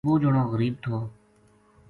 [0.07, 0.97] وہ جنو غریب تھو